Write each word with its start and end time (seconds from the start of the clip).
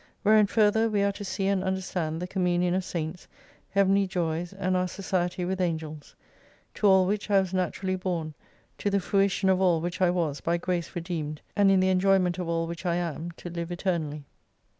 Wherein 0.23 0.47
further 0.47 0.89
we 0.89 1.03
are 1.03 1.11
to 1.11 1.23
see 1.23 1.45
and 1.45 1.63
understand 1.63 2.19
the 2.19 2.27
communion 2.27 2.73
of 2.73 2.83
Saints, 2.83 3.27
Heavenly 3.69 4.07
joys, 4.07 4.51
and 4.51 4.75
our 4.75 4.87
society 4.87 5.45
with 5.45 5.61
Angels. 5.61 6.15
To 6.73 6.87
all 6.87 7.05
which 7.05 7.29
I 7.29 7.39
was 7.39 7.53
naturally 7.53 7.95
born, 7.95 8.33
to 8.79 8.89
the 8.89 8.99
fruition 8.99 9.47
of 9.47 9.61
all 9.61 9.79
which 9.79 10.01
I 10.01 10.09
was 10.09 10.41
by 10.41 10.57
Grace 10.57 10.95
redeemed, 10.95 11.41
and 11.55 11.69
in 11.69 11.81
the 11.81 11.89
enjoyment 11.89 12.39
of 12.39 12.49
all 12.49 12.65
which 12.65 12.83
I 12.83 12.95
am 12.95 13.29
to 13.33 13.51
live 13.51 13.71
eternally. 13.71 14.25